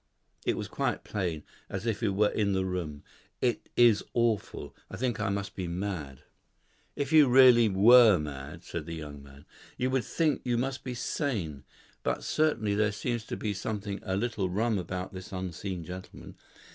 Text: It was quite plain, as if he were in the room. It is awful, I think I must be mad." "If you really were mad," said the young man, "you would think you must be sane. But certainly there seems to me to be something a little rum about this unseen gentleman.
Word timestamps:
It 0.47 0.57
was 0.57 0.67
quite 0.67 1.03
plain, 1.03 1.43
as 1.69 1.85
if 1.85 1.99
he 1.99 2.07
were 2.07 2.31
in 2.31 2.53
the 2.53 2.65
room. 2.65 3.03
It 3.39 3.69
is 3.77 4.03
awful, 4.15 4.75
I 4.89 4.97
think 4.97 5.19
I 5.19 5.29
must 5.29 5.53
be 5.55 5.67
mad." 5.67 6.23
"If 6.95 7.13
you 7.13 7.27
really 7.29 7.69
were 7.69 8.17
mad," 8.17 8.63
said 8.63 8.87
the 8.87 8.95
young 8.95 9.21
man, 9.21 9.45
"you 9.77 9.91
would 9.91 10.03
think 10.03 10.41
you 10.43 10.57
must 10.57 10.83
be 10.83 10.95
sane. 10.95 11.65
But 12.01 12.23
certainly 12.23 12.73
there 12.73 12.91
seems 12.91 13.25
to 13.25 13.35
me 13.35 13.37
to 13.37 13.37
be 13.37 13.53
something 13.53 13.99
a 14.01 14.15
little 14.17 14.49
rum 14.49 14.79
about 14.79 15.13
this 15.13 15.31
unseen 15.31 15.83
gentleman. 15.83 16.35